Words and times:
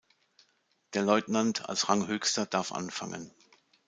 Der 0.95 1.03
Leutnant 1.03 1.69
als 1.69 1.87
Ranghöchster 1.87 2.47
darf 2.47 2.71
anfangen. 2.71 3.29